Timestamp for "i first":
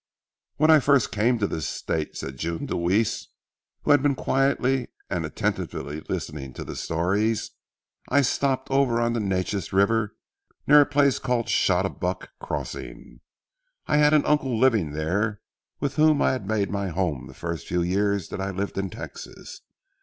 0.71-1.11